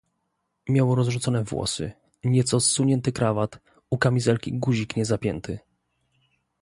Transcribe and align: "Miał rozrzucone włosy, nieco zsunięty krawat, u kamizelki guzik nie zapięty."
"Miał 0.69 0.95
rozrzucone 0.95 1.43
włosy, 1.43 1.91
nieco 2.23 2.59
zsunięty 2.59 3.11
krawat, 3.11 3.59
u 3.89 3.97
kamizelki 3.97 4.53
guzik 4.59 4.95
nie 4.95 5.05
zapięty." 5.05 5.59